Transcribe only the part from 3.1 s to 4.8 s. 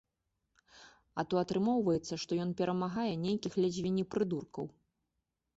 нейкіх ледзьве не прыдуркаў.